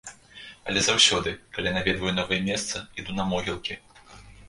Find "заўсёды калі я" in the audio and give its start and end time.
0.85-1.75